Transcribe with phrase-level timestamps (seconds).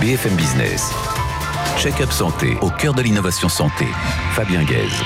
[0.00, 0.90] BFM Business.
[1.76, 3.86] Check-up santé au cœur de l'innovation santé.
[4.32, 5.02] Fabien Guèze.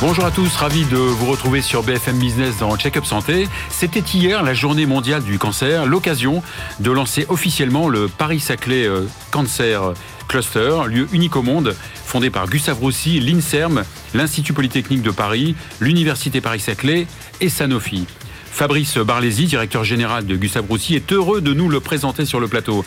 [0.00, 3.48] Bonjour à tous, ravi de vous retrouver sur BFM Business dans Check-up Santé.
[3.70, 6.44] C'était hier la journée mondiale du cancer, l'occasion
[6.78, 9.94] de lancer officiellement le Paris-Saclay euh, Cancer
[10.28, 13.82] Cluster, lieu unique au monde, fondé par Gustave Roussy, l'INSERM,
[14.14, 17.06] l'Institut Polytechnique de Paris, l'Université Paris-Saclay
[17.40, 18.06] et Sanofi.
[18.52, 22.48] Fabrice Barlési, directeur général de Gustave Roussy, est heureux de nous le présenter sur le
[22.48, 22.84] plateau.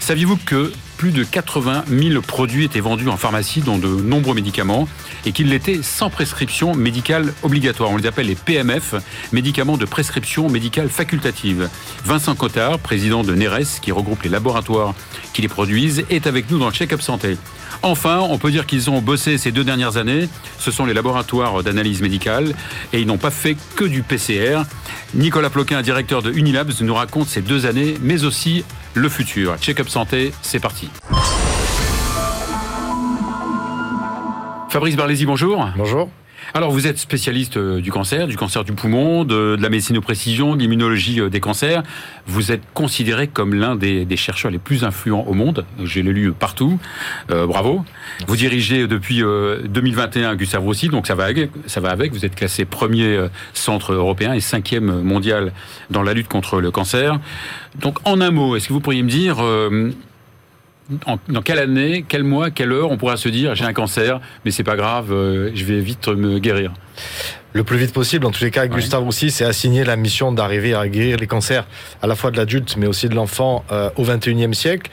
[0.00, 4.86] Saviez-vous que plus de 80 000 produits étaient vendus en pharmacie, dont de nombreux médicaments,
[5.24, 7.90] et qu'ils l'étaient sans prescription médicale obligatoire?
[7.90, 8.96] On les appelle les PMF,
[9.32, 11.70] médicaments de prescription médicale facultative.
[12.04, 14.94] Vincent Cotard, président de NERES, qui regroupe les laboratoires
[15.32, 17.38] qui les produisent, est avec nous dans le Check-up Santé.
[17.82, 20.28] Enfin, on peut dire qu'ils ont bossé ces deux dernières années.
[20.58, 22.54] Ce sont les laboratoires d'analyse médicale
[22.92, 24.62] et ils n'ont pas fait que du PCR.
[25.14, 29.56] Nicolas Ploquin, directeur de Unilabs, nous raconte ces deux années, mais aussi le futur.
[29.58, 30.90] Check-up santé, c'est parti.
[34.68, 35.66] Fabrice Barlési, bonjour.
[35.76, 36.10] Bonjour.
[36.54, 40.00] Alors, vous êtes spécialiste euh, du cancer, du cancer du poumon, de, la médecine de
[40.00, 41.82] précision, de l'immunologie euh, des cancers.
[42.26, 45.66] Vous êtes considéré comme l'un des, chercheurs les plus influents au monde.
[45.84, 46.78] J'ai lu partout.
[47.30, 47.84] Euh, bravo.
[48.26, 52.12] Vous dirigez depuis 2021 Gustave Roussy, donc ça va, avec, ça va avec.
[52.12, 53.18] Vous êtes classé premier
[53.52, 55.52] centre européen et cinquième mondial
[55.90, 57.20] dans la lutte contre le cancer.
[57.76, 59.38] Donc, en un mot, est-ce que vous pourriez me dire
[60.88, 64.50] dans quelle année, quel mois, quelle heure on pourra se dire j'ai un cancer, mais
[64.50, 66.72] c'est pas grave, euh, je vais vite me guérir
[67.52, 68.26] le plus vite possible.
[68.26, 71.66] En tous les cas, Gustave aussi s'est assigné la mission d'arriver à guérir les cancers
[72.02, 74.90] à la fois de l'adulte, mais aussi de l'enfant euh, au 21e siècle.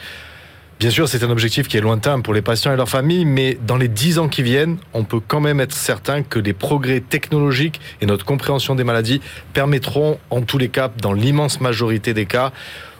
[0.79, 3.57] Bien sûr, c'est un objectif qui est lointain pour les patients et leurs familles, mais
[3.65, 6.99] dans les dix ans qui viennent, on peut quand même être certain que les progrès
[6.99, 9.21] technologiques et notre compréhension des maladies
[9.53, 12.51] permettront, en tous les cas, dans l'immense majorité des cas,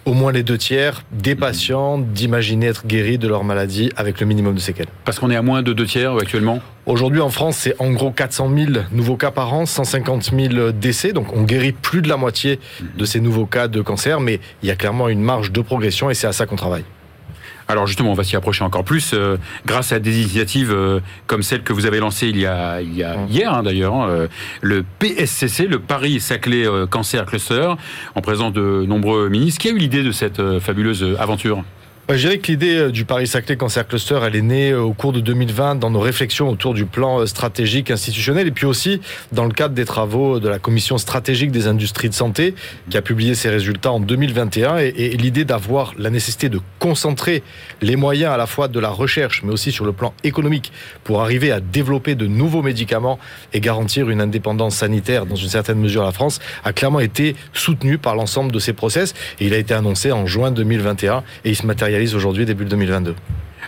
[0.06, 4.26] au moins les deux tiers des patients d'imaginer être guéris de leur maladie avec le
[4.26, 4.88] minimum de séquelles.
[5.04, 6.62] Parce qu'on est à moins de deux tiers actuellement?
[6.86, 11.14] Aujourd'hui en France, c'est en gros 400 000 nouveaux cas par an, 150 000 décès.
[11.14, 12.60] Donc on guérit plus de la moitié
[12.96, 16.10] de ces nouveaux cas de cancer, mais il y a clairement une marge de progression
[16.10, 16.86] et c'est à ça qu'on travaille.
[17.68, 21.42] Alors justement, on va s'y approcher encore plus euh, grâce à des initiatives euh, comme
[21.42, 24.10] celle que vous avez lancée il y a, il y a hier hein, d'ailleurs, hein,
[24.10, 24.28] euh,
[24.62, 27.74] le PSCC, le Paris Saclay Cancer Cluster,
[28.14, 29.62] en présence de nombreux ministres.
[29.62, 31.64] Qui a eu l'idée de cette fabuleuse aventure?
[32.14, 35.12] Je dirais que l'idée euh, du Paris-Saclay Cancer Cluster, elle est née euh, au cours
[35.12, 39.02] de 2020 dans nos réflexions autour du plan euh, stratégique institutionnel et puis aussi
[39.32, 42.54] dans le cadre des travaux de la Commission stratégique des industries de santé
[42.92, 47.42] qui a publié ses résultats en 2021 et, l'idée d'avoir la nécessité de concentrer
[47.82, 50.72] les moyens à la fois de la recherche mais aussi sur le plan économique
[51.04, 53.18] pour arriver à développer de nouveaux médicaments
[53.54, 56.04] et garantir une indépendance sanitaire dans une certaine mesure.
[56.04, 59.58] À la France a clairement été soutenue par l'ensemble de ces process et il a
[59.58, 63.16] été annoncé en juin 2021 et il se matérialise aujourd'hui, début 2022.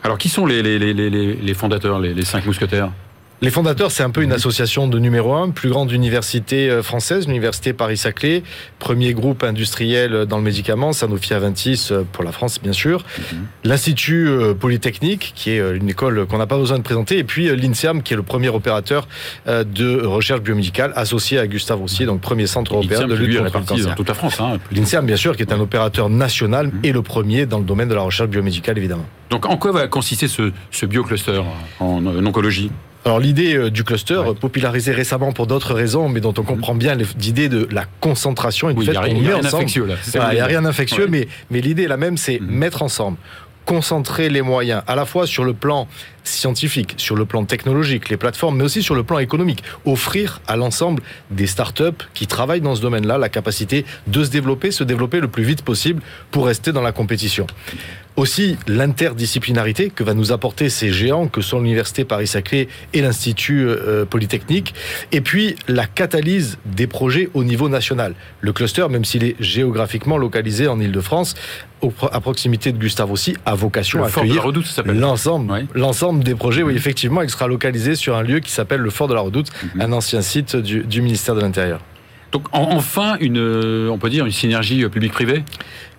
[0.03, 2.91] Alors, qui sont les fondateurs, les, cinq mousquetaires?
[3.39, 7.27] Les fondateurs, c'est un peu une association de numéro un, plus grande université euh, française,
[7.27, 8.41] l'université Paris-Saclay,
[8.79, 13.45] premier groupe industriel dans le médicament, Sanofi Aventis euh, pour la France bien sûr, mhm.
[13.63, 17.55] l'Institut euh, Polytechnique, qui est une école qu'on n'a pas besoin de présenter, et puis
[17.55, 19.07] l'INSERM, qui est le premier opérateur
[19.45, 23.65] de recherche biomédicale associé à Gustave Roussy, donc premier centre européen de lutte contre le
[23.65, 23.87] cancer.
[23.87, 24.39] Dans toute la France.
[24.39, 26.79] Hein, L'INSERM, bien sûr, qui est un opérateur national mhm.
[26.83, 29.05] et le premier dans le domaine de la recherche biomédicale, évidemment.
[29.29, 31.41] Donc en quoi va consister ce, ce biocluster
[31.79, 32.71] en oncologie?
[33.07, 36.95] Alors l'idée euh, du cluster, popularisée récemment pour d'autres raisons, mais dont on comprend bien
[36.95, 39.65] l'idée de la concentration et du fait qu'on met ensemble.
[40.13, 42.47] Il n'y a rien d'infectieux, mais, mais l'idée la même, c'est mhm.
[42.47, 43.17] mettre ensemble
[43.67, 45.87] concentrer les moyens à la fois sur le plan
[46.27, 49.63] scientifique, sur le plan technologique, les plateformes, mais aussi sur le plan économique.
[49.85, 51.01] Offrir à l'ensemble
[51.31, 55.27] des startups qui travaillent dans ce domaine-là la capacité de se développer, se développer le
[55.27, 56.01] plus vite possible
[56.31, 57.47] pour rester dans la compétition.
[58.17, 64.05] Aussi, l'interdisciplinarité que va nous apporter ces géants que sont l'Université Paris-Saclay et l'Institut euh,
[64.05, 64.73] Polytechnique.
[65.11, 68.15] Et puis, la catalyse des projets au niveau national.
[68.41, 71.35] Le cluster, même s'il est géographiquement localisé en Ile-de-France,
[72.11, 74.43] à proximité de Gustave aussi, a vocation à accueillir
[75.75, 78.89] l'ensemble, l'ensemble des projets, oui, effectivement, il sera localisé sur un lieu qui s'appelle le
[78.89, 79.81] Fort de la Redoute, mhm.
[79.81, 81.79] un ancien site du ministère de l'Intérieur.
[82.31, 85.43] Donc enfin, une, euh, on peut dire une synergie euh, publique-privée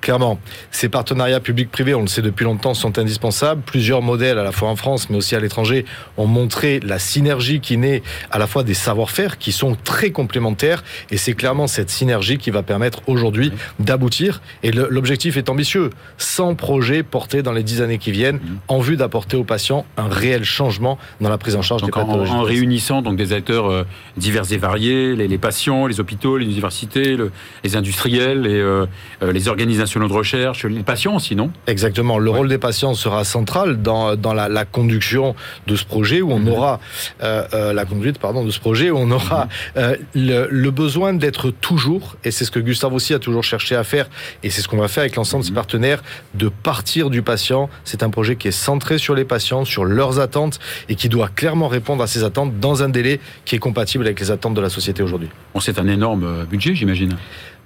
[0.01, 0.39] Clairement,
[0.71, 3.63] ces partenariats publics-privés, on le sait depuis longtemps, sont indispensables.
[3.63, 5.85] Plusieurs modèles, à la fois en France, mais aussi à l'étranger,
[6.17, 10.85] ont montré la synergie qui naît à la fois des savoir-faire qui sont très complémentaires.
[11.11, 14.41] Et c'est clairement cette synergie qui va permettre aujourd'hui d'aboutir.
[14.63, 15.91] Et l'objectif est ambitieux.
[16.19, 18.59] 100 projets portés dans les 10 années qui viennent mhm.
[18.69, 22.33] en vue d'apporter aux patients un réel changement dans la prise en charge des pathologies.
[22.33, 23.85] En, réunissant donc des acteurs euh,
[24.17, 27.17] divers et variés, les, patients, les hôpitaux, les universités,
[27.65, 32.19] les industriels, les organisations organismes nationaux de recherche, les patients aussi, non Exactement.
[32.19, 35.35] Le rôle des patients sera central dans, dans la, la conduction
[35.67, 36.49] de ce projet où on mhm.
[36.49, 36.79] aura
[37.23, 39.51] euh, euh, la conduite, pardon, de ce projet où on aura mhm.
[39.79, 43.75] euh, le, le, besoin d'être toujours, et c'est ce que Gustave aussi a toujours cherché
[43.77, 44.11] à faire,
[44.43, 45.57] et c'est ce qu'on va faire avec l'ensemble de ses mhm.
[45.57, 46.03] partenaires,
[46.35, 47.71] de partir du patient.
[47.85, 50.59] C'est un projet qui est centré sur les patients, sur leurs attentes,
[50.91, 54.21] et qui doit clairement répondre à ces attentes dans un délai qui est compatible avec
[54.21, 55.31] les attentes de la société aujourd'hui.
[55.55, 57.17] Bon, c'est un énorme budget, j'imagine.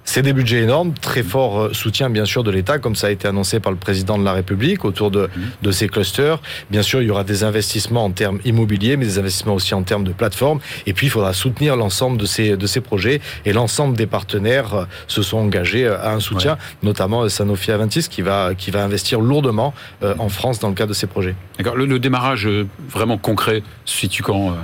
[0.05, 3.09] C'est des budgets énormes, très fort euh, soutien bien sûr de l'État, comme ça a
[3.09, 5.29] été annoncé par le président de la République autour de,
[5.61, 6.39] de ces clusters.
[6.69, 9.83] Bien sûr, il y aura des investissements en termes immobiliers, mais des investissements aussi en
[9.83, 10.59] termes de plateformes.
[10.85, 13.21] Et puis, il faudra soutenir l'ensemble de ces, de ces projets.
[13.45, 18.07] Et l'ensemble des partenaires euh, se sont engagés euh, à un soutien, notamment Sanofi Aventis,
[18.09, 21.35] qui va, qui va investir lourdement en France dans le cadre de ces projets.
[21.57, 21.75] D'accord.
[21.75, 22.47] Le, le, démarrage
[22.89, 24.55] vraiment concret se situe quand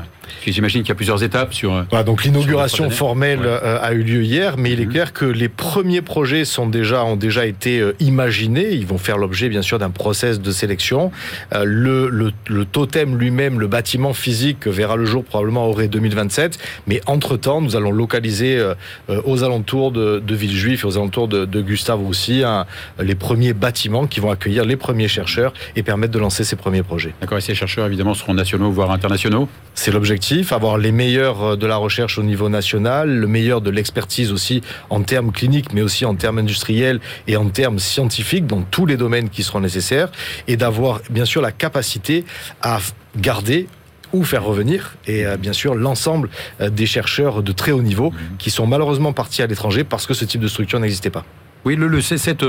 [0.46, 1.74] J'imagine qu'il y a plusieurs étapes sur.
[1.74, 4.92] Euh, voilà, donc l'inauguration formelle euh, a eu lieu hier, mais il est mhm.
[4.92, 8.70] clair que les premiers projets sont déjà ont déjà été euh, imaginés.
[8.72, 11.12] Ils vont faire l'objet bien sûr d'un process de sélection.
[11.54, 17.02] Le, le, le totem lui-même, le bâtiment physique verra le jour probablement aurait 2027, mais
[17.06, 18.64] entre temps nous allons localiser
[19.08, 22.66] aux alentours de, de Villejuif et aux alentours de, de Gustave aussi hein,
[23.00, 26.84] les premiers bâtiments qui vont accueillir les premiers chercheurs et permettre de lancer ces premiers
[26.84, 27.14] projets.
[27.22, 27.38] D'accord.
[27.38, 29.48] Et ces chercheurs évidemment seront nationaux voire internationaux?
[29.76, 30.19] C'est l'objectif
[30.52, 34.62] avoir les meilleurs euh, de la recherche au niveau national, le meilleur de l'expertise aussi
[34.90, 38.98] en termes cliniques, mais aussi en termes industriels et en termes scientifiques dans tous les
[38.98, 40.12] domaines qui seront nécessaires,
[40.48, 42.26] et d'avoir bien sûr la capacité
[42.62, 42.80] à
[43.18, 43.68] garder
[44.12, 46.30] ou faire revenir, et euh, bien sûr l'ensemble
[46.62, 50.14] euh, des chercheurs de très haut niveau qui sont malheureusement partis à l'étranger parce que
[50.14, 51.26] ce type de structure n'existait pas.
[51.66, 52.46] Oui, le, le cette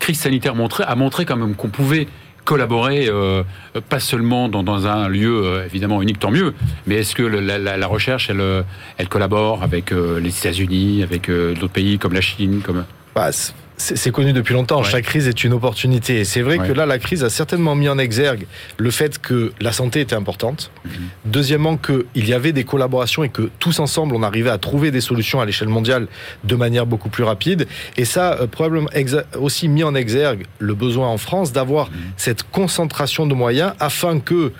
[0.00, 2.08] crise sanitaire montré, a montré quand même qu'on pouvait
[2.48, 3.42] collaborer, euh,
[3.90, 6.54] pas seulement dans, dans un lieu euh, évidemment unique, tant mieux,
[6.86, 8.62] mais est-ce que la, recherche, elle, euh,
[8.96, 12.86] elle collabore avec les États-Unis, avec d'autres pays comme la Chine comme...
[13.14, 13.30] Bah,
[13.78, 14.82] c'est connu depuis longtemps.
[14.82, 16.20] Chaque crise est une opportunité.
[16.20, 18.46] Et c'est vrai que là, la crise a certainement mis en exergue
[18.76, 20.70] le fait que la santé était importante.
[20.84, 20.90] Mhm.
[21.26, 25.00] Deuxièmement, qu'il y avait des collaborations et que tous ensemble, on arrivait à trouver des
[25.00, 26.08] solutions à l'échelle mondiale
[26.44, 27.66] de manière beaucoup plus rapide.
[27.96, 28.88] Et ça, euh, probablement
[29.38, 31.96] aussi mis en exergue le besoin en France d'avoir mhm.
[32.16, 34.52] cette concentration de moyens afin que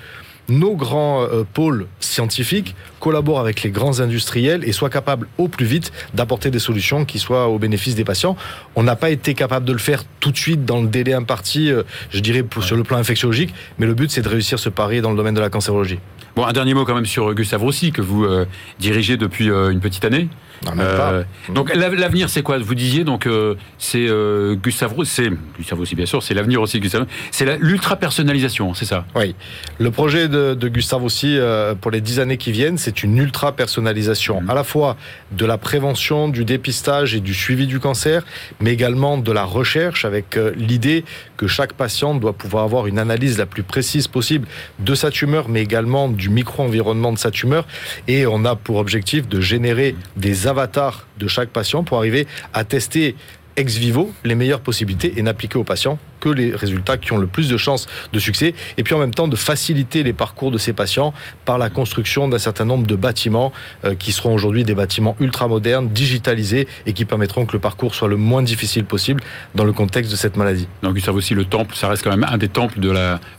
[0.48, 5.66] nos grands euh, pôles scientifiques collaborent avec les grands industriels et soient capables au plus
[5.66, 8.36] vite d'apporter des solutions qui soient au bénéfice des patients.
[8.76, 11.70] On n'a pas été capable de le faire tout de suite dans le délai imparti,
[11.70, 15.00] euh, je dirais, sur le plan infectiologique, mais le but c'est de réussir ce pari
[15.00, 15.98] dans le domaine de la cancérologie.
[16.46, 18.46] Un dernier mot quand même sur Gustave Roussy, que vous euh,
[18.78, 20.28] dirigez depuis euh, une petite année.
[20.64, 25.80] Non, euh, donc l'avenir c'est quoi Vous disiez donc euh, c'est euh, Gustave c'est Gustave
[25.80, 27.06] aussi bien sûr, c'est l'avenir aussi Gustave.
[27.30, 29.34] C'est l'ultra personnalisation, c'est ça Oui.
[29.78, 31.38] Le projet de, de Gustave aussi
[31.80, 34.50] pour les dix années qui viennent, c'est une ultra personnalisation mmh.
[34.50, 34.96] à la fois
[35.32, 38.24] de la prévention, du dépistage et du suivi du cancer,
[38.60, 41.04] mais également de la recherche avec l'idée
[41.36, 44.46] que chaque patient doit pouvoir avoir une analyse la plus précise possible
[44.80, 47.66] de sa tumeur, mais également du micro-environnement de sa tumeur.
[48.08, 52.64] Et on a pour objectif de générer des avatars de chaque patient pour arriver à
[52.64, 53.14] tester
[53.58, 57.26] ex vivo les meilleures possibilités et n'appliquer aux patients que les résultats qui ont le
[57.26, 60.58] plus de chances de succès et puis en même temps de faciliter les parcours de
[60.58, 61.12] ces patients
[61.44, 63.52] par la construction d'un certain nombre de bâtiments
[63.84, 67.94] euh, qui seront aujourd'hui des bâtiments ultra modernes, digitalisés et qui permettront que le parcours
[67.94, 69.22] soit le moins difficile possible
[69.54, 70.68] dans le contexte de cette maladie.
[70.82, 72.90] Donc ça aussi le temple, ça reste quand même un des temples de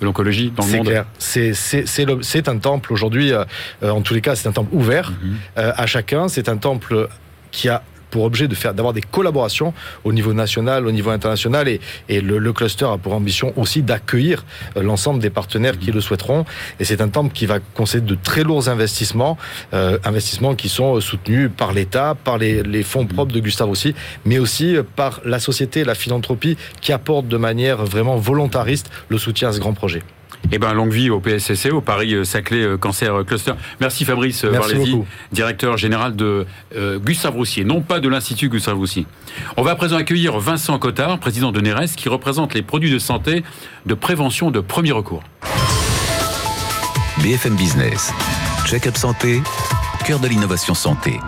[0.02, 1.06] l'oncologie dans le monde.
[1.18, 3.44] C'est clair, c'est un temple aujourd'hui, euh,
[3.82, 5.60] en tous les cas c'est un temple ouvert mm -hmm.
[5.60, 7.08] euh, à chacun, c'est un temple
[7.52, 9.74] qui a pour objet de faire d'avoir des collaborations
[10.04, 14.44] au niveau national, au niveau international et, le, cluster a pour ambition aussi d'accueillir
[14.76, 16.46] euh, l'ensemble des partenaires qui le souhaiteront
[16.80, 19.38] et c'est un temple qui va concéder de très lourds investissements,
[19.74, 23.94] euh, investissements qui sont soutenus par l'État, par les, les, fonds propres de Gustave aussi,
[24.26, 29.50] mais aussi par la société, la philanthropie qui apporte de manière vraiment volontariste le soutien
[29.50, 30.02] à ce grand projet.
[30.52, 33.54] Eh ben, longue vie au PSCC, au Paris-Saclay euh, Cancer Cluster.
[33.80, 34.98] Merci Fabrice Varlesi,
[35.32, 39.06] directeur général de euh, Gustave Roussier, non pas de l'Institut Gustave Roussier.
[39.58, 43.00] On va à présent accueillir Vincent Cotard, président de NERES, qui représente les produits de
[43.00, 43.44] santé
[43.86, 45.24] de prévention de premier recours.
[47.22, 48.14] BFM Business,
[48.66, 49.42] check-up santé,
[50.06, 51.20] cœur de l'innovation santé.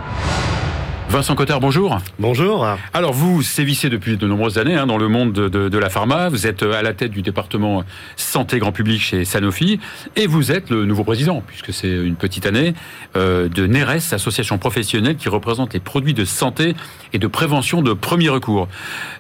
[1.11, 1.97] Vincent Cotard, bonjour.
[2.19, 2.65] Bonjour.
[2.93, 5.89] Alors vous sévissez depuis de nombreuses années hein, dans le monde de, de, de, la
[5.89, 6.29] pharma.
[6.29, 7.83] Vous êtes à la tête du département
[8.15, 9.81] santé grand public chez Sanofi
[10.15, 12.75] et vous êtes le nouveau président, puisque c'est une petite année,
[13.17, 16.75] euh, de NERES, association professionnelle qui représente les produits de santé
[17.11, 18.69] et de prévention de premier recours.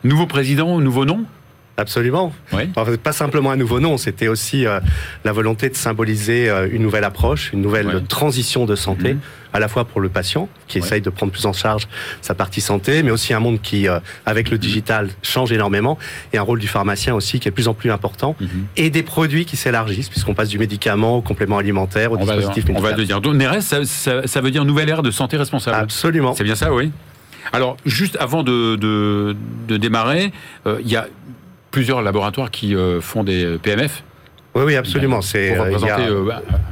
[0.05, 1.25] Nouveau président, nouveau nom?
[1.77, 2.33] Absolument.
[3.03, 4.79] pas simplement un nouveau nom, c'était aussi euh,
[5.23, 9.19] la volonté de symboliser euh, une nouvelle approche, une nouvelle transition de santé, mhm.
[9.53, 11.87] à la fois pour le patient qui essaye de prendre plus en charge
[12.21, 14.61] sa partie santé, mais aussi un monde qui, euh, avec le mhm.
[14.61, 15.97] digital, change énormément,
[16.33, 18.49] et un rôle du pharmacien aussi qui est de plus en plus important, mhm.
[18.75, 22.77] et des produits qui s'élargissent, puisqu'on passe du médicament au complément alimentaire, au dispositif médical.
[22.77, 23.21] On va le dire.
[23.21, 25.77] Donc, NERES, ça, ça, veut dire nouvelle ère de santé responsable.
[25.77, 26.35] Absolument.
[26.35, 26.91] C'est bien ça, oui.
[27.53, 30.31] Alors, juste avant de, de, démarrer,
[30.65, 31.07] il y a
[31.71, 34.03] plusieurs laboratoires qui euh, font des PMF.
[34.53, 35.21] Oui, oui, absolument.
[35.21, 36.31] C'est, euh, il, y a, euh,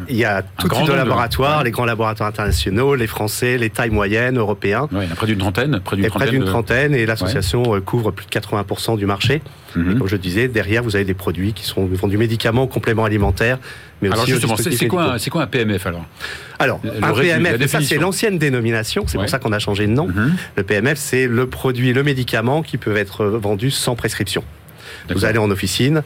[0.09, 3.89] il y a tout type de laboratoires, les grands laboratoires internationaux, les français, les tailles
[3.89, 4.89] moyennes, européens.
[4.91, 5.79] Oui, près d'une trentaine.
[5.79, 9.41] Près d'une trentaine, près d'une trentaine, et l'association couvre plus de 80% du marché.
[9.75, 9.99] Mhm.
[9.99, 13.59] comme je disais, derrière, vous avez des produits qui sont du médicament, complément alimentaire,
[14.01, 16.05] mais alors justement, c'est quoi, quoi, un PMF alors?
[16.57, 20.07] Alors, un PMF, ça c'est l'ancienne dénomination, c'est pour ça qu'on a changé de nom.
[20.07, 20.35] Mhm.
[20.57, 24.43] Le PMF, c'est le produit, le médicament qui peut être vendu sans prescription.
[25.09, 26.03] Vous allez en officine,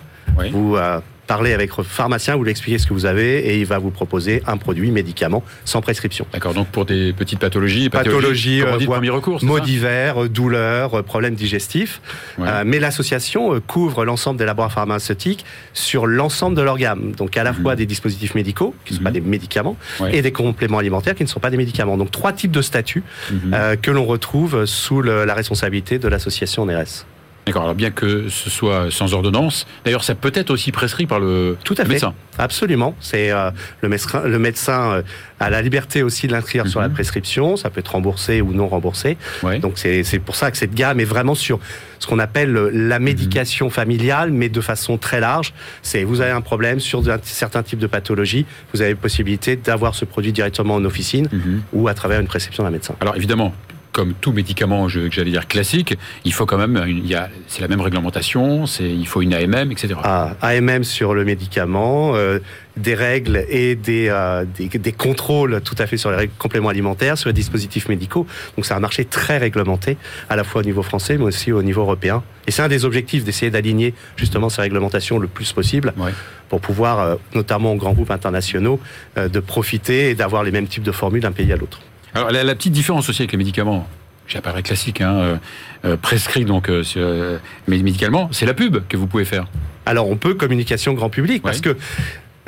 [0.51, 3.65] vous euh, parlez avec le pharmacien, vous lui expliquez ce que vous avez et il
[3.65, 6.25] va vous proposer un produit, médicament, sans prescription.
[6.33, 11.35] D'accord, donc pour des petites pathologies, pathologies, pathologies euh, premier recours, maux divers, douleurs, problèmes
[11.35, 12.01] digestifs.
[12.39, 17.13] Euh, mais l'association couvre l'ensemble des laboratoires pharmaceutiques sur l'ensemble de leur gamme.
[17.13, 17.61] Donc à la mhm.
[17.61, 19.15] fois des dispositifs médicaux, qui ne sont pas mhm.
[19.15, 19.77] des médicaments,
[20.11, 21.97] et des compléments alimentaires qui ne sont pas des médicaments.
[21.97, 23.77] Donc trois types de statuts mhm.
[23.81, 27.05] que l'on retrouve sous la responsabilité de l'association NRS.
[27.45, 31.19] D'accord, alors bien que ce soit sans ordonnance, d'ailleurs ça peut être aussi prescrit par
[31.19, 31.89] le, Tout à fait.
[31.89, 32.13] médecin.
[32.37, 35.01] Absolument, c'est euh, le, médecin, le médecin euh,
[35.41, 36.93] a la liberté aussi de l'inscrire sur la mhm.
[36.93, 39.17] prescription, ça peut être remboursé ou non remboursé.
[39.61, 41.59] Donc c'est pour ça que cette gamme est vraiment sur
[41.99, 43.05] ce qu'on appelle la mhm.
[43.05, 45.53] médication familiale, mais de façon très large.
[45.81, 49.57] C'est vous avez un problème sur un, certains types de pathologies, vous avez la possibilité
[49.57, 51.61] d'avoir ce produit directement en officine mhm.
[51.73, 52.95] ou à travers une prescription d'un médecin.
[53.01, 53.53] Alors évidemment,
[53.93, 55.95] comme tout médicament, j'allais dire classique,
[56.25, 59.93] il faut quand même, il c'est la même réglementation, c'est, il faut une AMM, etc.
[60.03, 62.39] Ah, AMM sur le médicament, euh,
[62.75, 67.19] des règles et euh, des, des, contrôles tout à fait sur les règles compléments alimentaires,
[67.19, 68.25] sur les dispositifs médicaux.
[68.57, 69.97] Donc c'est un marché très réglementé,
[70.27, 72.23] à la fois au niveau français, mais aussi au niveau européen.
[72.47, 75.93] Et c'est un des objectifs d'essayer d'aligner justement ces réglementations le plus possible
[76.49, 78.79] pour pouvoir, euh, notamment aux grands groupes internationaux,
[79.15, 81.79] de profiter et d'avoir les mêmes types de formules d'un pays à l'autre.
[82.15, 83.87] Alors la, petite différence aussi avec les médicaments,
[84.27, 85.35] j'appellerais classique, hein, euh,
[85.85, 89.47] euh, prescrit donc euh, médicalement, c'est la pub que vous pouvez faire.
[89.85, 91.75] Alors on peut communication grand public parce que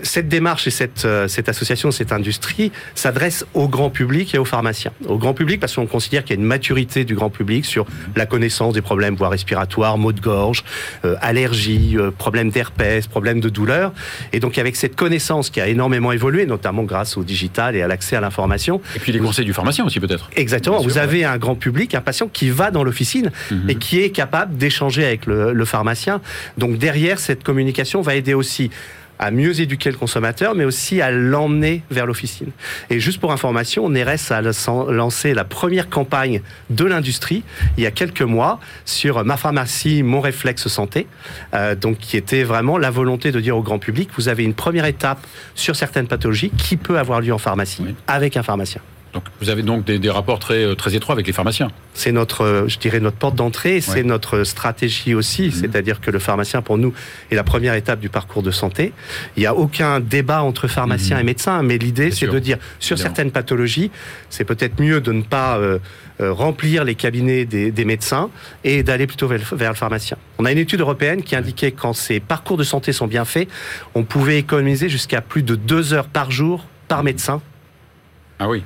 [0.04, 4.46] cette démarche et cette, euh, cette association, cette industrie s'adresse au grand public et aux
[4.46, 4.92] pharmaciens.
[5.08, 7.86] Au grand public parce qu'on considère qu'il y a une maturité du grand public sur
[8.16, 10.64] la connaissance des problèmes voire respiratoires, maux de gorge,
[11.06, 13.94] euh, allergies, euh, problèmes d'herpès, problèmes de douleur.
[14.34, 17.88] Et donc avec cette connaissance qui a énormément évolué, notamment grâce au digital et à
[17.88, 18.82] l'accès à l'information.
[18.96, 20.30] Et puis les conseils du pharmacien aussi peut-être.
[20.36, 20.82] Exactement.
[20.82, 23.70] vous avez un grand public, un patient qui va dans l'officine mhm.
[23.70, 26.22] et qui est capable d'échanger avec le, le pharmacien.
[26.58, 28.70] Donc derrière, cette communication va aider aussi
[29.19, 32.50] à mieux éduquer le consommateur, mais aussi à l'emmener vers l'officine.
[32.89, 37.43] Et juste pour information, Neres a lancé la première campagne de l'industrie
[37.77, 41.07] il y a quelques mois sur ma pharmacie, mon réflexe santé,
[41.53, 44.53] euh, donc qui était vraiment la volonté de dire au grand public, vous avez une
[44.53, 48.81] première étape sur certaines pathologies qui peut avoir lieu en pharmacie avec un pharmacien.
[49.15, 51.69] Donc vous avez donc des, rapports très, euh, très étroits avec les pharmaciens.
[51.93, 55.51] C'est notre, euh, je dirais, notre porte d'entrée, c'est notre stratégie aussi, mhm.
[55.51, 56.93] c'est-à-dire que le pharmacien, pour nous,
[57.31, 58.91] est la première étape du parcours de santé.
[59.38, 61.22] Il n'y a aucun débat entre pharmaciens mhm.
[61.22, 63.89] et médecins, mais l'idée, c'est de dire, sur certaines pathologies,
[64.29, 65.79] c'est peut-être mieux de ne pas euh,
[66.19, 68.29] remplir les cabinets des, médecins
[68.65, 70.17] et d'aller plutôt vers, vers, le pharmacien.
[70.39, 73.24] On a une étude européenne qui indiquait que quand ces parcours de santé sont bien
[73.24, 73.48] faits,
[73.93, 77.41] on pouvait économiser jusqu'à plus de deux heures par jour par médecin.
[78.39, 78.63] Ah oui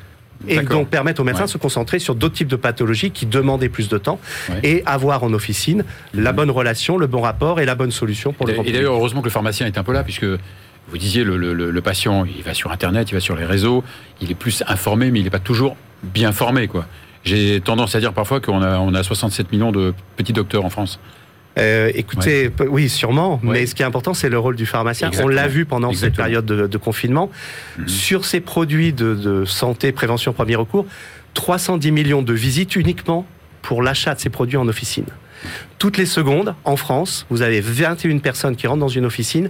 [0.48, 3.69] et donc permettre aux médecins de se concentrer sur d'autres types de pathologies qui demandaient
[3.69, 4.19] plus de temps
[4.63, 8.50] et avoir en officine la bonne relation, le bon rapport et la bonne solution pour
[8.50, 11.24] et, le Et d'ailleurs, heureusement que le pharmacien est un peu là, puisque vous disiez,
[11.24, 13.84] le, le, patient, il va sur Internet, il va sur les réseaux,
[14.22, 16.67] il est plus informé, mais il n'est pas toujours bien formé.
[16.67, 16.86] quoi.
[17.24, 20.69] J'ai tendance à dire parfois qu'on a, on a 67 millions de petits docteurs en
[20.69, 21.00] France.
[21.59, 23.39] Euh, écoutez, oui, sûrement.
[23.43, 25.11] Mais ce qui est important, c'est le rôle du pharmacien.
[25.21, 27.29] On l'a vu pendant cette période de, confinement.
[27.77, 27.87] Mhm.
[27.87, 30.85] Sur ces produits de, santé, prévention, premier recours,
[31.33, 33.25] 310 millions de visites uniquement
[33.61, 35.05] pour l'achat de ces produits en officine.
[35.77, 39.50] Toutes les secondes, en France, vous avez 21 personnes qui rentrent dans une officine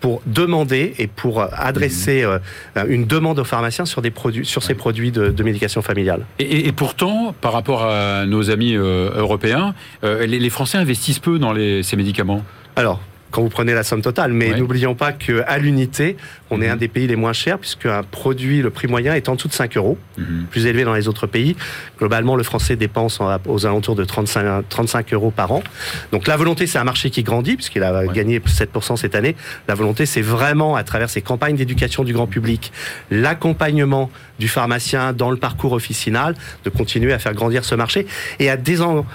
[0.00, 2.40] pour demander et pour adresser mhm.
[2.76, 6.26] euh, une demande aux pharmaciens sur, des produits, sur ces produits de, médication familiale.
[6.38, 9.74] Et, pourtant, par rapport à nos amis euh, européens,
[10.04, 12.42] euh, les, Français investissent peu dans ces médicaments?
[12.74, 14.32] Alors, quand vous prenez la somme totale.
[14.32, 14.58] Mais Ouais.
[14.58, 16.16] n'oublions pas qu'à l'unité,
[16.50, 16.72] on est Mhm.
[16.72, 19.48] un des pays les moins chers, puisque un produit, le prix moyen est en dessous
[19.48, 20.44] de 5 euros, Mhm.
[20.50, 21.56] plus élevé dans les autres pays.
[21.98, 25.62] Globalement, le français dépense en- aux alentours de 35, 35 euros par an.
[26.12, 28.08] Donc la volonté, c'est un marché qui grandit, puisqu'il a Ouais.
[28.14, 29.36] gagné 7% cette année.
[29.68, 32.72] La volonté, c'est vraiment, à travers ces campagnes d'éducation du grand public,
[33.10, 38.06] l'accompagnement du pharmacien dans le parcours officinal, de continuer à faire grandir ce marché
[38.38, 39.06] et à désengager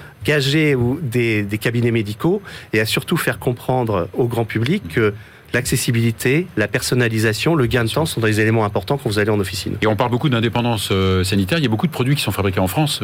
[0.74, 5.14] ou des, des cabinets médicaux et à surtout faire comprendre au grand public que
[5.52, 9.40] l'accessibilité, la personnalisation, le gain de temps sont des éléments importants quand vous allez en
[9.40, 9.76] officine.
[9.82, 11.58] Et on parle beaucoup d'indépendance euh, sanitaire.
[11.58, 13.02] Il y a beaucoup de produits qui sont fabriqués en France.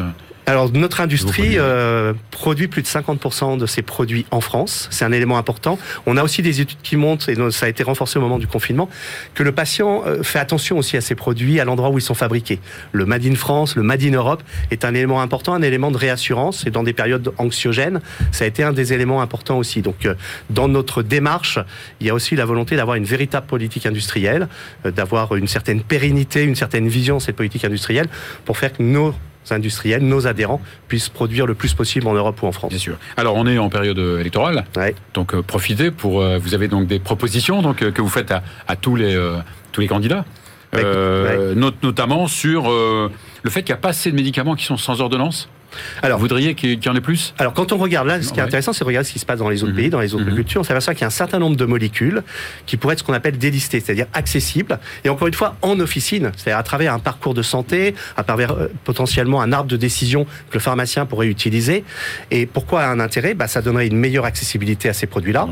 [0.49, 4.89] Alors notre industrie euh, produit plus de 50% de ses produits en France.
[4.91, 5.79] C'est un élément important.
[6.07, 8.47] On a aussi des études qui montrent, et ça a été renforcé au moment du
[8.47, 8.89] confinement,
[9.35, 12.15] que le patient euh, fait attention aussi à ses produits, à l'endroit où ils sont
[12.15, 12.61] fabriqués.
[12.93, 15.99] Le Made in France, le Made in Europe est un élément important, un élément de
[15.99, 16.67] réassurance.
[16.67, 18.01] Et dans des périodes anxiogènes,
[18.33, 19.83] ça a été un des éléments importants aussi.
[19.83, 20.09] Donc
[20.49, 21.59] dans notre démarche,
[22.01, 24.49] il y a aussi la volonté d'avoir une véritable politique industrielle,
[24.87, 28.07] euh, d'avoir une certaine pérennité, une certaine vision de cette politique industrielle
[28.45, 29.15] pour faire que nos
[29.51, 32.69] industriels, nos adhérents puissent produire le plus possible en Europe ou en France.
[32.71, 32.97] Bien sûr.
[33.17, 34.95] Alors, on est en période euh, électorale, Ouais.
[35.15, 36.21] donc euh, profitez pour.
[36.21, 39.17] euh, vous avez donc des propositions donc euh, que vous faites à, à tous les
[39.73, 40.25] tous les candidats,
[40.73, 40.81] Bah,
[41.55, 45.01] not- notamment sur le fait qu'il n'y a pas assez de médicaments qui sont sans
[45.01, 45.49] ordonnance.
[46.03, 47.35] Alors, Vous voudriez qu'il y en ait plus?
[47.39, 48.49] Alors, quand on regarde là, ce qui est Ouais.
[48.49, 49.79] intéressant, c'est de regarder ce qui se passe dans les autres Mhm.
[49.79, 50.35] pays, dans les autres Mhm.
[50.35, 50.61] cultures.
[50.61, 52.23] On s'aperçoit qu'il y a un certain nombre de molécules
[52.67, 54.79] qui pourraient être ce qu'on appelle délistées, c'est-à-dire accessibles.
[55.05, 58.53] Et encore une fois, en officine, c'est-à-dire à travers un parcours de santé, à travers
[58.53, 61.85] euh, potentiellement un arbre de décision que le pharmacien pourrait utiliser.
[62.31, 63.35] Et pourquoi un intérêt?
[63.35, 65.49] Bah, Ça donnerait une meilleure accessibilité à ces produits-là.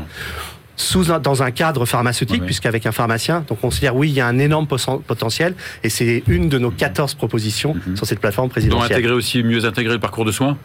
[0.79, 2.45] Sous un- dans un cadre pharmaceutique, Ouais.
[2.45, 5.89] puisqu'avec un pharmacien, donc on considère oui, il y a un énorme poten- potentiel, et
[5.89, 7.97] c'est une de nos 14 propositions Mhm.
[7.97, 10.57] sur cette plateforme présidentielle intégrer aussi mieux intégrer le parcours de soins?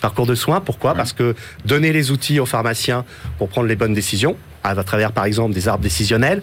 [0.00, 0.60] parcours de soins.
[0.62, 0.92] Pourquoi?
[0.92, 0.96] Ouais.
[0.96, 1.34] Parce que
[1.66, 3.04] donner les outils aux pharmaciens
[3.36, 6.40] pour prendre les bonnes décisions, à travers par exemple des arbres décisionnels,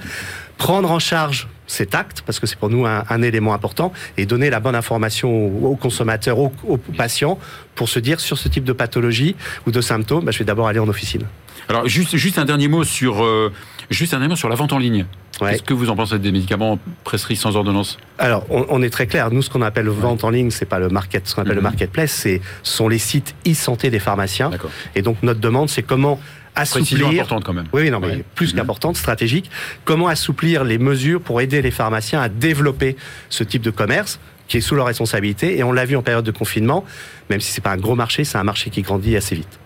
[0.60, 4.28] prendre en charge cet acte, parce que c'est pour nous un, un élément important, et
[4.28, 7.40] donner la bonne information aux, aux consommateurs, aux, aux patients,
[7.74, 9.36] pour se dire sur ce type de pathologie
[9.66, 11.24] ou de symptômes, bah, je vais d'abord aller en officine.
[11.70, 13.52] Alors, juste, juste un dernier mot sur, euh,
[13.90, 15.06] juste un dernier mot sur la vente en ligne.
[15.42, 15.52] Ouais.
[15.52, 17.98] Qu'est-ce que vous en pensez des médicaments prescrits sans ordonnance?
[18.18, 19.30] Alors, on, on est très clair.
[19.32, 21.62] Nous, ce qu'on appelle vente en ligne, c'est pas le market, ce qu'on appelle le
[21.62, 21.64] Mhm.
[21.68, 24.50] marketplace, c'est ce sont les sites e-santé des pharmaciens.
[24.96, 26.20] Et donc, notre demande, c'est comment
[26.56, 27.68] assouplir importante quand même.
[27.72, 28.24] Oui, non, mais Ouais.
[28.34, 28.60] plus Mhm.
[28.62, 29.52] qu'importante, stratégique.
[29.86, 32.96] Comment assouplir les mesures pour aider les pharmaciens à développer
[33.30, 36.26] ce type de commerce qui est sous leur responsabilité Et on l'a vu en période
[36.26, 36.84] de confinement,
[37.30, 39.60] même si c'est pas un gros marché, c'est un marché qui grandit assez vite.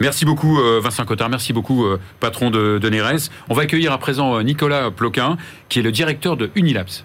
[0.00, 3.30] Merci beaucoup euh, Vincent Cotard, merci beaucoup euh, patron de, de Neres.
[3.48, 5.36] On va accueillir à présent euh, Nicolas Ploquin,
[5.68, 7.04] qui est le directeur de Unilabs.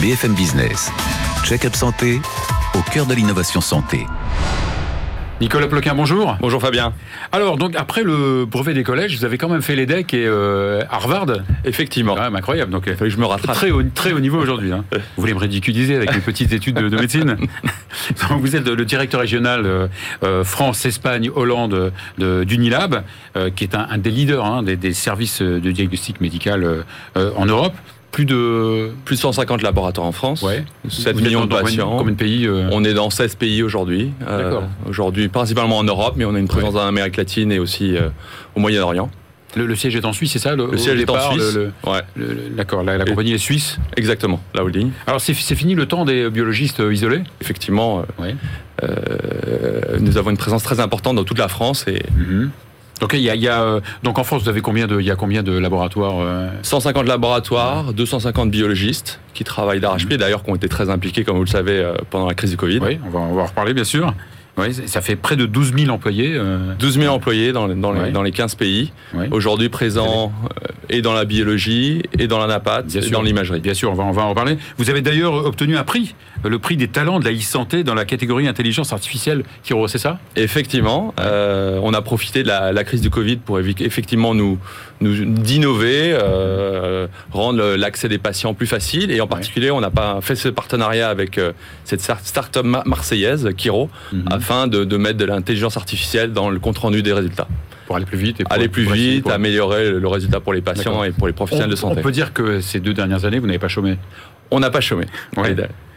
[0.00, 0.90] BFM Business.
[1.44, 2.20] Check-up santé
[2.74, 4.06] au cœur de l'innovation santé.
[5.38, 6.38] Nicolas Ploquin, bonjour.
[6.40, 6.94] Bonjour Fabien.
[7.30, 10.24] Alors, donc après le brevet des collèges, vous avez quand même fait les decks et
[10.26, 11.26] euh, Harvard.
[11.66, 12.14] Effectivement.
[12.14, 12.72] Quand même incroyable.
[12.72, 13.54] Donc, Il fallait que je me rattrape.
[13.54, 14.72] très haut, très haut niveau aujourd'hui.
[14.72, 14.82] hein.
[14.92, 17.36] Vous voulez me ridiculiser avec mes petites études de, de médecine
[18.30, 19.88] Donc, Vous êtes le directeur régional euh,
[20.22, 23.04] euh, France, Espagne, Hollande de- d'Unilab,
[23.36, 26.82] euh, qui est un, un des leaders hein, des, des services de diagnostic médical euh,
[27.18, 27.74] euh, en Europe.
[28.16, 28.92] Plus de...
[29.04, 30.64] Plus de 150 laboratoires en France, Ouais.
[30.88, 31.98] 7 Vous êtes millions de patients.
[31.98, 34.10] Combien de pays euh, On est dans 16 pays aujourd'hui.
[34.26, 37.94] Euh, aujourd'hui, principalement en Europe, mais on a une présence en Amérique latine et aussi
[37.94, 38.08] euh,
[38.54, 39.10] au Moyen-Orient.
[39.54, 41.58] le, le siège est en Suisse, c'est ça Le, siège est en Suisse.
[41.86, 42.00] Ouais,
[42.56, 43.76] D'accord, la, compagnie est suisse.
[43.98, 44.92] exactement, la holding.
[45.06, 47.20] Alors c'est fini le temps des biologistes isolés?
[47.42, 48.34] Effectivement, Ouais.
[50.00, 52.50] nous avons une présence très importante dans toute la France et Mhm.
[53.00, 54.98] Donc il y a, il y a, euh, donc en France vous avez combien de
[55.00, 60.42] il y a combien de laboratoires euh, 150 laboratoires, 250 biologistes qui travaillent d'arrache-pied, d'ailleurs
[60.42, 62.78] qui ont été très impliqués, comme vous le savez, euh, pendant la crise du Covid.
[62.80, 64.14] Oui, on va, on va en reparler bien sûr.
[64.58, 66.32] Oui, ça fait près de 12 000 employés.
[66.34, 68.92] euh, 12 000 employés dans, dans, les, dans les 15 pays.
[69.14, 69.28] ouais.
[69.30, 73.12] Aujourd'hui présents euh, et dans la biologie, et dans la napat, Bien et sûr.
[73.12, 73.60] dans l'imagerie.
[73.60, 74.56] Bien sûr, on va, on va en reparler.
[74.78, 76.14] Vous avez d'ailleurs obtenu un prix,
[76.44, 79.42] euh, le prix des talents de la e-santé dans la catégorie intelligence artificielle.
[79.62, 80.18] Kiro, c'est ça?
[80.36, 84.58] Effectivement, euh, on a profité de la, la crise du Covid pour effectivement nous
[85.00, 89.10] d'innover, euh, rendre l'accès des patients plus facile.
[89.10, 91.52] Et en particulier, on a pas fait ce partenariat avec euh,
[91.84, 94.24] cette start- start-up ma- marseillaise, Kiro, Mhm.
[94.30, 97.48] afin de, de mettre de l'intelligence artificielle dans le compte-rendu des résultats.
[97.86, 98.40] Pour aller plus vite.
[98.40, 101.32] Et pour, Aller plus pour vite, améliorer le, résultat pour les patients et pour les
[101.32, 102.00] On, professionnels de on santé.
[102.02, 103.96] peut dire que ces deux dernières années, vous n'avez pas chômé?
[104.50, 105.06] On n'a pas chômé.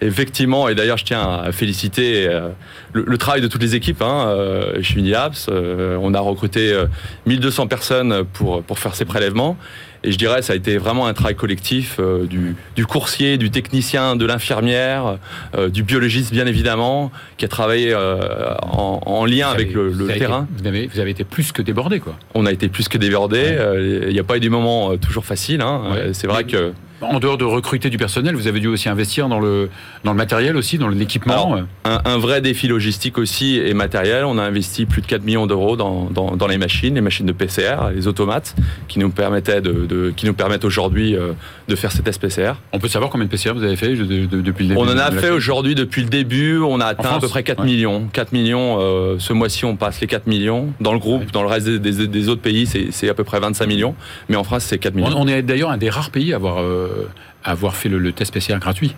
[0.02, 2.50] Effectivement, et d'ailleurs, je tiens à féliciter euh,
[2.94, 5.48] le, le travail de toutes les équipes hein, euh, chez Unilabs.
[5.50, 6.86] Euh, on a recruté euh,
[7.26, 9.58] 1200 personnes pour, pour faire ces prélèvements.
[10.04, 13.52] Et je dirais, ça a été vraiment un travail collectif euh, du, du coursier, du
[13.52, 15.18] technicien, de l'infirmière,
[15.58, 20.48] euh, du biologiste, bien évidemment, qui a travaillé euh, en, en lien avec le, terrain.
[20.52, 22.16] été- vous, avez, vous avez été plus que débordé, quoi.
[22.34, 22.98] On a été plus que.
[23.00, 23.58] Ouais.
[23.60, 25.62] Euh, Il n'y a pas eu des moments toujours faciles.
[25.62, 25.82] hein.
[25.94, 26.10] Ouais.
[26.14, 29.30] C'est vrai Mais- que En dehors de recruter du personnel, vous avez dû aussi investir
[29.30, 29.70] dans le,
[30.04, 31.56] dans le matériel aussi, dans l'équipement.
[31.86, 34.26] Un, un vrai défi logistique aussi et matériel.
[34.26, 37.26] On a investi plus de 4 millions d'euros dans, dans, dans les machines, les machines
[37.26, 38.54] de PCR, les automates,
[38.90, 41.34] qui nous permettaient de, de- qui nous permettent aujourd'hui euh,
[41.68, 42.54] de faire ces tests PCR.
[42.72, 44.90] On peut savoir combien de PCR vous avez fait de- de- depuis le début On
[44.90, 46.60] en a fait aujourd'hui depuis le début.
[46.60, 47.66] On a atteint à peu près 4 Ouais.
[47.66, 48.08] millions.
[48.14, 48.78] 4 millions.
[48.80, 50.70] euh, ce mois-ci, on passe les 4 millions.
[50.80, 51.28] Dans le groupe, Ouais.
[51.34, 53.96] dans le reste des, des- des autres pays, c'est à peu près 25 millions.
[54.30, 55.10] Mais en France, c'est 4 millions.
[55.16, 57.08] On, on est d'ailleurs un des rares pays à avoir, euh,
[57.44, 58.96] avoir fait le, le test PCR gratuit.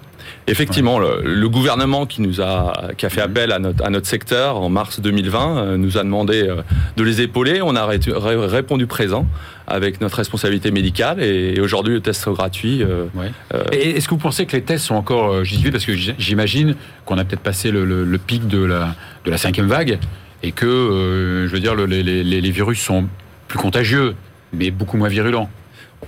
[0.48, 3.30] Effectivement, le, le gouvernement qui nous a qui a fait Mhm.
[3.32, 6.62] appel à notre, à notre secteur en mars 2020 euh, nous a demandé euh,
[6.98, 7.62] de les épauler.
[7.62, 9.28] On a ré- ré- répondu présent
[9.68, 12.82] avec notre responsabilité médicale et, et aujourd'hui le test gratuit.
[12.84, 13.32] euh, Ouais.
[13.72, 15.72] Est-ce que vous pensez que les tests sont encore justifiés?
[15.72, 16.76] Parce que j'imagine
[17.06, 20.00] qu'on a peut-être passé le, le- le pic de la, de la cinquième vague
[20.44, 23.06] et que, je veux dire, le- les, les- les- les virus sont
[23.48, 24.16] plus contagieux,
[24.54, 25.50] mais beaucoup moins virulents.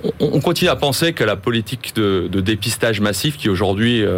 [0.04, 4.18] On, on continue à penser que la politique de, dépistage massif qui aujourd'hui euh,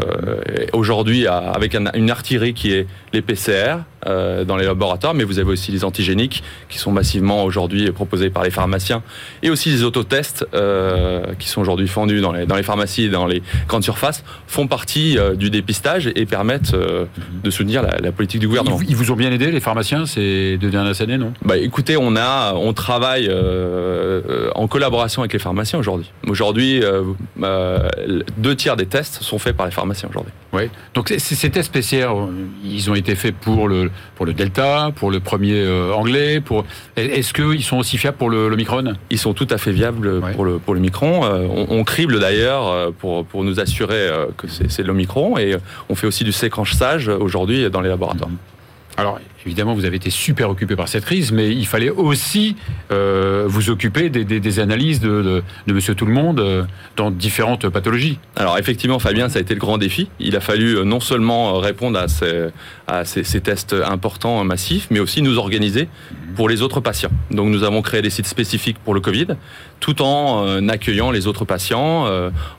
[0.73, 5.51] aujourd'hui avec un- une artillerie qui est les PCR dans les laboratoires, mais vous avez
[5.51, 9.01] aussi les antigéniques qui sont massivement aujourd'hui proposés par les pharmaciens
[9.43, 13.09] et aussi les autotests euh, qui sont aujourd'hui fondus dans les, dans les pharmacies et
[13.09, 17.05] dans les grandes surfaces font partie euh, du dépistage et permettent euh,
[17.43, 18.75] de soutenir la, la politique du Ils, gouvernement.
[18.77, 21.33] vous- ils vous ont bien aidé, les pharmaciens, ces deux dernières années, non?
[21.43, 26.11] Bah, écoutez, on a, on travaille euh, euh, en collaboration avec les pharmaciens aujourd'hui.
[26.27, 27.03] Aujourd'hui, euh,
[27.43, 27.89] euh,
[28.37, 30.33] deux tiers des tests sont faits par les pharmaciens aujourd'hui.
[30.93, 32.07] Donc ces tests PCR,
[32.63, 36.41] ils ont été faits pour le, pour le Delta, pour le premier euh, anglais.
[36.41, 36.65] Pour...
[36.95, 40.33] Est-ce qu'ils sont aussi fiables pour le, l'Omicron Ils sont tout à fait viables Ouais.
[40.33, 41.25] pour le pour le micron.
[41.25, 45.55] Euh, on, on crible d'ailleurs euh, pour pour nous assurer que c'est l'omicron et
[45.89, 48.29] on fait aussi du séquençage aujourd'hui dans les laboratoires.
[48.97, 52.55] Alors, évidemment, vous avez été super occupé par cette crise, mais il fallait aussi
[52.91, 56.63] euh, vous occuper des, des- des analyses de, de, de Monsieur Tout le Monde euh,
[56.95, 58.19] dans différentes pathologies.
[58.37, 60.09] Alors effectivement, Fabien, ça a été le grand défi.
[60.19, 62.47] Il a fallu euh, non seulement répondre à ces,
[62.87, 65.89] à ces, ces tests importants, massifs, mais aussi nous organiser
[66.37, 67.11] pour les autres patients.
[67.31, 69.27] Donc nous avons créé des sites spécifiques pour le Covid,
[69.81, 72.05] tout en euh, accueillant les autres patients.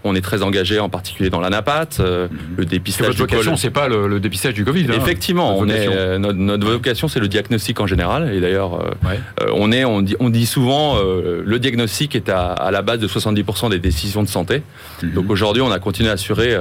[0.04, 3.88] On est très engagé en particulier dans l'ANAPAT, euh, le dépistage votre vocation, c'est pas
[3.88, 4.86] le, le dépistage du Covid.
[4.90, 4.94] hein.
[5.00, 5.86] Effectivement, on est,
[6.26, 8.32] notre, notre vocation, c'est le diagnostic en général.
[8.34, 9.20] Et d'ailleurs, euh, Ouais.
[9.42, 12.82] euh, on est, on dit, on dit souvent, euh, le diagnostic est à, à la
[12.82, 14.62] base de 70% des décisions de santé.
[15.02, 15.12] Mhm.
[15.12, 16.56] Donc aujourd'hui, on a continué à assurer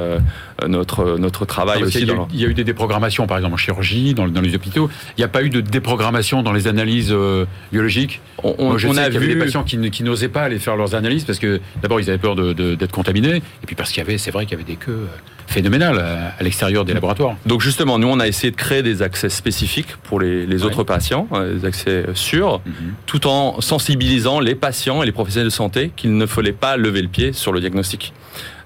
[0.67, 1.99] notre notre travail Ah, parce aussi.
[1.99, 4.13] qu'il y a eu- dans- il y, a eu des déprogrammations, par exemple en chirurgie,
[4.13, 4.89] dans, dans les hôpitaux.
[5.17, 8.21] Il n'y a pas eu de déprogrammation dans les analyses euh, biologiques.
[8.43, 9.33] On, on- Moi, je on sais a qu'il y avait vu.
[9.33, 12.35] des patients qui, n'osaient pas aller faire leurs analyses parce que d'abord ils avaient peur
[12.35, 14.91] d'être contaminés, et puis parce qu'il y avait, c'est vrai qu'il y avait des queues
[14.93, 15.07] euh,
[15.47, 17.35] phénoménales à, à l'extérieur des laboratoires.
[17.45, 20.67] Donc justement, nous, on a essayé de créer des accès spécifiques pour les, les Ouais.
[20.67, 22.61] autres patients, euh, des accès sûrs,
[23.05, 27.01] tout en sensibilisant les patients et les professionnels de santé qu'il ne fallait pas lever
[27.01, 28.13] le pied sur le diagnostic.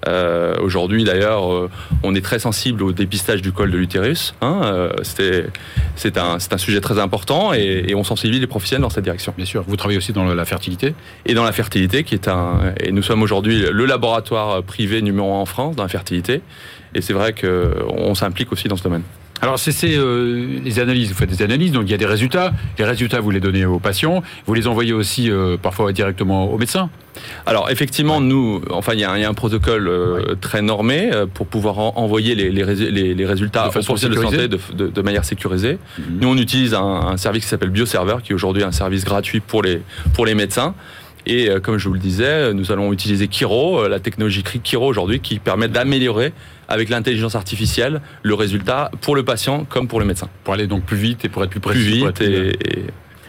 [0.08, 1.70] Euh, Aujourd'hui, d'ailleurs, euh,
[2.02, 4.34] on est très sensible au dépistage du col de l'utérus.
[4.40, 5.46] Hein, euh, c'était-
[5.96, 9.04] c'est un, c'est un sujet très important et, et on sensibilise les professionnels dans cette
[9.04, 9.34] direction.
[9.36, 10.94] Bien sûr, vous travaillez aussi dans la fertilité.
[11.26, 15.32] Et dans la fertilité, qui est un, et nous sommes aujourd'hui le laboratoire privé numéro
[15.34, 16.40] un en France dans la fertilité.
[16.94, 19.02] Et c'est vrai qu'on s'implique aussi dans ce domaine.
[19.42, 22.52] Alors, c'est euh, les analyses, vous faites des analyses, donc il y a des résultats.
[22.78, 24.22] Les résultats, vous les donnez aux patients.
[24.46, 26.90] Vous les envoyez aussi euh, parfois directement aux médecins.
[27.46, 30.62] Alors effectivement, nous, enfin, il y, a un- il y a un protocole euh, très
[30.62, 34.18] normé euh, pour pouvoir en- envoyer les, les, rés- les- les résultats De aux professionnels
[34.18, 35.78] de santé de, de- de manière sécurisée.
[36.20, 39.40] Nous, on utilise un, un service qui s'appelle BioServer, qui est aujourd'hui un service gratuit
[39.40, 39.80] pour les,
[40.14, 40.74] pour les médecins.
[41.26, 44.86] Et euh, comme je vous le disais, nous allons utiliser Kiro, euh, la technologie Kiro
[44.86, 46.32] aujourd'hui, qui permet d'améliorer
[46.68, 50.28] avec l'intelligence artificielle le résultat pour le patient comme pour le médecin.
[50.44, 51.98] Pour aller donc plus vite et pour être plus Plus précis.
[51.98, 52.84] pour vite plus- et, et-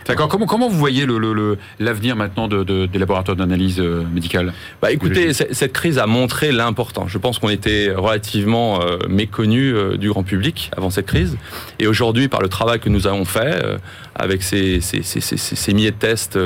[0.08, 0.28] D'accord.
[0.30, 4.04] Comment, comment vous voyez l'avenir le, le, l'avenir maintenant de, de- des laboratoires d'analyse euh,
[4.12, 4.52] médicale?
[4.82, 7.08] Bah écoutez, cette crise a montré l'important.
[7.08, 11.38] Je pense qu'on était relativement euh, méconnus euh, du grand public avant cette crise.
[11.80, 13.78] Et aujourd'hui, par le travail que nous avons fait, euh,
[14.16, 16.38] avec ces, ces, ces, ces milliers de tests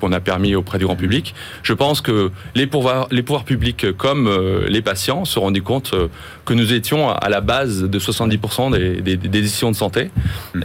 [0.00, 1.34] qu'on a permis auprès du grand public.
[1.62, 4.30] Je pense que les pouvoirs, les pouvoirs publics comme
[4.68, 5.94] les patients se sont rendus compte
[6.44, 10.10] que nous étions à la base de 70% des, des, des, décisions de santé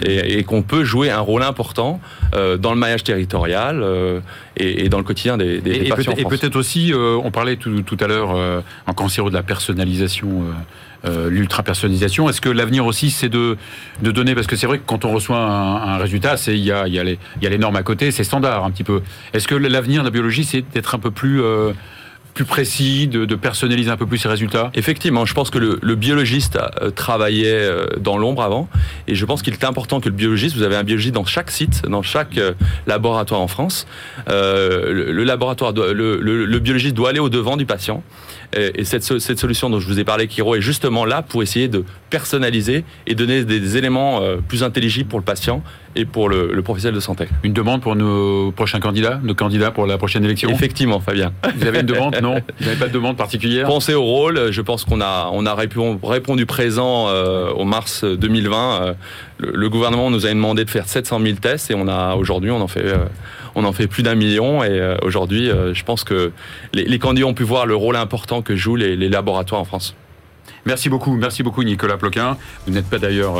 [0.05, 1.99] et, et qu'on peut jouer un rôle important
[2.33, 3.83] dans le maillage territorial
[4.57, 6.13] et, et, dans le quotidien des, des, et, patients.
[6.17, 9.43] Et peut-être aussi, euh, on parlait tout, tout à l'heure euh, en cancéro de la
[9.43, 10.43] personnalisation.
[11.05, 12.29] Euh, l'ultra personnalisation.
[12.29, 13.57] Est-ce que l'avenir aussi c'est de,
[14.01, 16.71] de donner parce que c'est vrai que quand on reçoit un, un résultat, il y
[16.71, 19.01] a y a y a les normes à côté, c'est standard un petit peu.
[19.33, 21.73] Est-ce que l'avenir de la biologie c'est d'être un peu plus euh,
[22.33, 24.71] plus précis, de, de, personnaliser un peu plus ses résultats?
[24.75, 28.69] Effectivement, je pense que le, le biologiste a, travaillait dans l'ombre avant,
[29.09, 31.51] et je pense qu'il est important que le biologiste, vous avez un biologiste dans chaque
[31.51, 32.39] site, dans chaque
[32.87, 33.87] laboratoire en France.
[34.29, 38.03] Euh, le, le, laboratoire, le, le, biologiste doit aller au devant du patient.
[38.55, 41.67] Et cette, cette, solution dont je vous ai parlé, Kiro, est justement là pour essayer
[41.67, 45.63] de personnaliser et donner des, éléments plus intelligibles pour le patient
[45.95, 47.27] et pour le, le, professionnel de santé.
[47.43, 50.49] Une demande pour nos prochains candidats, nos candidats pour la prochaine élection?
[50.49, 51.33] Effectivement, Fabien.
[51.55, 52.17] Vous avez une demande?
[52.21, 53.67] Non Vous n'avez pas de demande particulière?
[53.67, 54.51] Pensez au rôle.
[54.51, 58.81] Je pense qu'on a, on a répondu présent euh, au mars 2020.
[58.81, 58.93] Euh,
[59.39, 62.51] le, le, gouvernement nous a demandé de faire 700 000 tests et on a aujourd'hui,
[62.51, 62.85] on en fait.
[62.85, 63.05] Euh,
[63.55, 66.31] on en fait plus d'un million et euh, aujourd'hui, euh, je pense que
[66.73, 69.65] les, les, candidats ont pu voir le rôle important que jouent les, les laboratoires en
[69.65, 69.95] France.
[70.65, 72.35] Merci beaucoup, merci beaucoup Nicolas Ploquin.
[72.65, 73.35] Vous n'êtes pas d'ailleurs,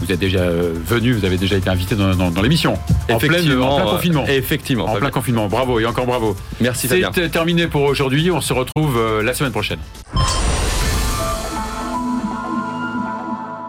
[0.00, 2.78] vous êtes déjà venu, vous avez déjà été invité dans, dans, dans l'émission.
[3.10, 4.24] En, plein, en plein confinement.
[4.26, 4.84] Effectivement.
[4.84, 5.48] En plein confinement.
[5.48, 6.36] Bravo et encore bravo.
[6.60, 6.88] Merci.
[6.88, 8.30] C'est terminé pour aujourd'hui.
[8.30, 9.80] On se retrouve la semaine prochaine.